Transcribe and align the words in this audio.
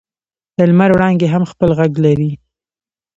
د 0.57 0.59
لمر 0.69 0.91
وړانګې 0.93 1.27
هم 1.33 1.43
خپل 1.51 1.69
ږغ 1.79 1.93
لري. 2.05 2.31